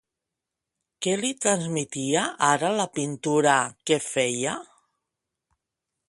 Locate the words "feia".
4.09-4.55